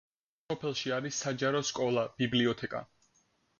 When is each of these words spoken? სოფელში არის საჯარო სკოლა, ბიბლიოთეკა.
სოფელში 0.45 0.93
არის 0.95 1.19
საჯარო 1.27 1.63
სკოლა, 1.71 2.07
ბიბლიოთეკა. 2.25 2.85